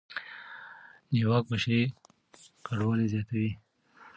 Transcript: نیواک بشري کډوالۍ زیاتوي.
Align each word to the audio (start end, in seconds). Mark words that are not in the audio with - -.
نیواک 1.11 1.43
بشري 1.51 1.81
کډوالۍ 2.65 3.07
زیاتوي. 3.13 3.49